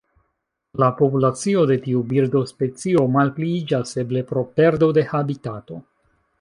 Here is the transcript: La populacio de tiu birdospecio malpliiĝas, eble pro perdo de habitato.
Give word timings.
La 0.83 0.87
populacio 1.01 1.61
de 1.73 1.77
tiu 1.83 2.01
birdospecio 2.15 3.05
malpliiĝas, 3.19 3.95
eble 4.07 4.27
pro 4.33 4.47
perdo 4.59 4.93
de 4.99 5.09
habitato. 5.15 5.83